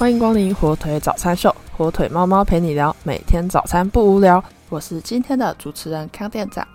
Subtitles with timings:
[0.00, 4.42] 欢迎光临火腿早餐秀，火腿猫猫陪你聊，每天早餐不无聊。
[4.70, 6.66] 我是今天的主持人康店长。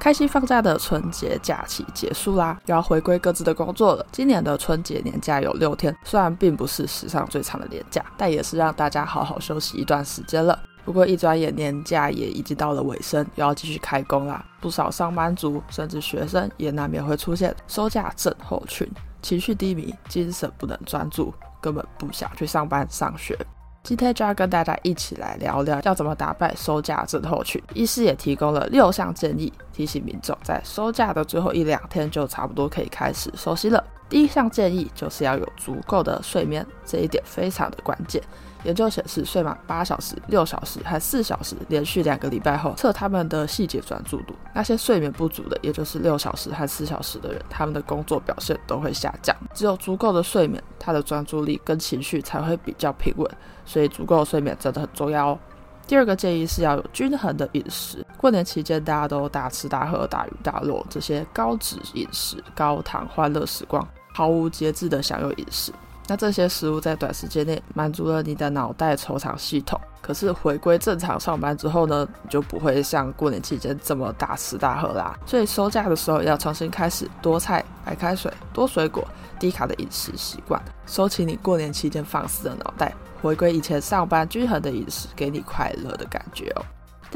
[0.00, 4.06] 开心放假的春节假期结束啦，又要回归各自的工作了。
[4.10, 10.58] 今年的春节年假有六天，虽然并不是史上最长的年假，但也是让大家好好休息一段时间了。
[10.86, 14.42] 不过一转眼年假也已经到了尾声，又要继续开工啦。
[14.58, 18.90] 不少上班族甚至学生也难免会出现收假症候群，
[19.20, 23.38] 情绪低迷，精神不能专注，根本不想去上班上学。
[23.82, 27.62] 今天就要跟大家一起来聊聊要怎么打败收假症候群。
[27.72, 33.84] 医师也提供了六项建议，提醒民众在收假的最后一两天就差不多可以开始休息了。
[34.08, 38.22] 第一项建议就是要有足够的睡眠，这一点非常的关键。
[38.64, 44.34] 研究显示，睡满八小时、六小时和四小时，连续两个礼拜后，测他们的细节专注度。
[44.52, 49.36] 那些睡眠不足的，也就是六小时和四小时的人，他们的工作表现都会下降。
[49.54, 53.30] 只有足够的睡眠，他的专注力跟情绪才会比较平稳。
[53.64, 55.38] 所以，足够的睡眠真的很重要哦。
[55.86, 58.04] 第二个建议是要有均衡的饮食。
[58.16, 63.86] 过年期间，大家都大吃大喝、大鱼大肉，这些高脂饮食、高糖欢乐时光，
[64.16, 65.70] 毫无节制的享用饮食。
[66.06, 75.14] 那这些食物在短时间内满足了你的脑袋惆怅系统，可是回归正常上班之后呢，你就不会像过年期间这么大吃大喝啦。
[75.26, 79.06] 所以收假的时候要重新开始多菜、白开水、多水果、
[79.38, 86.64] 低卡的饮食习惯，收起你过年期间放肆的脑袋，回归以前上班均衡的饮食，给你快乐的感觉哦。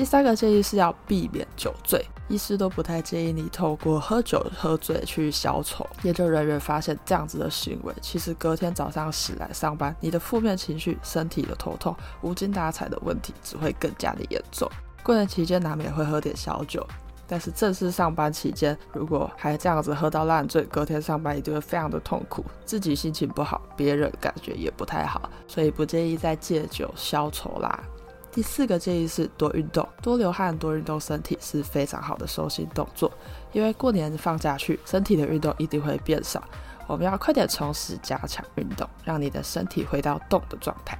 [0.00, 5.86] 第三个建议是要避免酒醉，医师都不太建议你透过喝酒喝醉去消愁。
[6.04, 14.66] 研究人员发现，这样子的行为其实隔天早上醒来上班，你的负面情绪、身体的头痛、无精打采的问题只会更加的严重。
[15.02, 16.82] 过年期间难免会喝点小酒，
[17.28, 27.78] 但是正式上班期间，如果还这样子喝到烂醉，隔天上班一定会非常的痛苦，自己心情不好，别人感觉也不太好，所以不建议再借酒消愁啦。
[28.32, 33.10] 第四个建议是多运动，多流汗，多运动身体是非常好的收心动作。
[33.52, 36.42] 因为过年放假去，身体的运动一定会变少。
[36.86, 40.98] 我们要快点充实加强运动，让你的身体回到动的状态。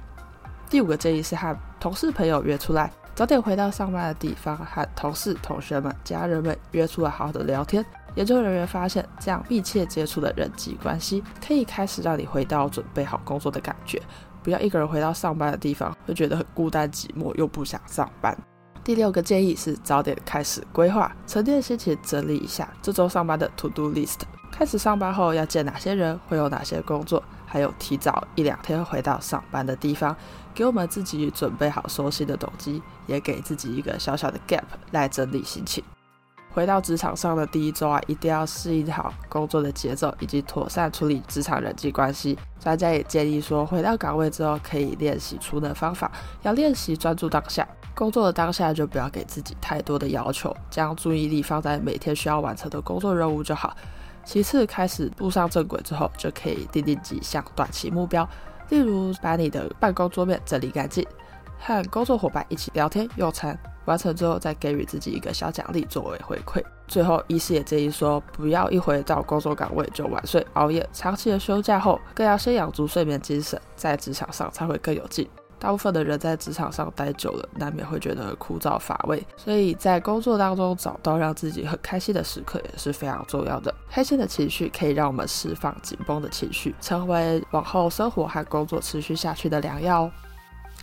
[0.69, 7.85] 第五个建议是和同事朋友约出来，早点回到上班的地方，和同事、同学们、家人们约出来好好的聊天。
[8.15, 14.01] 研究人员发现，这样密切接触的人际关系，可以开始让你回到准备好工作的感觉。
[14.43, 18.37] 不要一个人回到上班的地方，会觉得很孤单寂寞，又不想上班。
[18.83, 24.21] 第六个建议是早点开始规划，沉淀心情，整理一下这周上班的 to do list。
[24.51, 30.15] 开始上班后要见哪些人，会有哪些工作，还有提早一两天回到上班的地方，
[30.53, 35.83] 给我们自己准备好收心的动机，也给自己一个小小的 gap 来整理心情。
[36.53, 42.37] 回到职场上的第一周啊，一定要适应好工作的节奏，以及妥善处理职场人际关系。
[42.59, 47.67] 专家也建议说，回到岗位之后可以练习储能方法，要练习专注当下。
[47.93, 53.75] 工作的当下就不要给自己太多的要求，将注意力放在每天需要完成的工作任务就好。
[54.23, 58.27] 其次，开始步上正轨之后，就可以定定几项短期目标，
[58.69, 61.05] 例如把你的办公桌面整理干净，
[61.59, 63.57] 和工作伙伴一起聊天用餐。
[63.85, 66.63] 完成之后，再给予自己一个小奖励作为回馈。
[66.87, 75.27] 最后，医师也建议说，不要一回到工作岗位就晚睡熬夜，长期的休假后，更要先养足睡眠精神，在职场上才会更有劲。
[75.57, 83.71] 大部分的人在职场上待久了，难免会觉得枯燥乏味，所以在工作当中找到让自己很开心的时刻也是非常重要的。
[83.87, 90.11] 开心的情绪可以让我们释放紧绷的情绪，成为往后生活和工作持续下去的良药哦。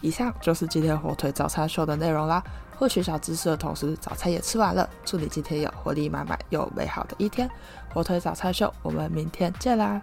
[0.00, 2.40] 以上就是今天火腿早餐秀的内容啦。
[2.78, 4.88] 获取小知识的同时，早餐也吃完了。
[5.04, 7.50] 祝你今天有活力满满又美好的一天！
[7.92, 10.00] 火腿早餐秀，我们明天见啦！